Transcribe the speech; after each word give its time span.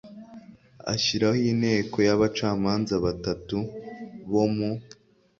ashyiraho 0.93 1.37
inteko 1.51 1.97
y 2.07 2.09
abacamanza 2.15 2.93
batatu 3.05 3.57
bo 4.31 4.45
mu 4.55 4.71